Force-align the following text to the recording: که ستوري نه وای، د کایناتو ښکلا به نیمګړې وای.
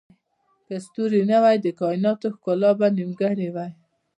که 0.67 0.75
ستوري 0.85 1.21
نه 1.31 1.37
وای، 1.43 1.57
د 1.61 1.67
کایناتو 1.79 2.27
ښکلا 2.35 2.71
به 2.79 2.87
نیمګړې 2.97 3.47
وای. 3.55 3.71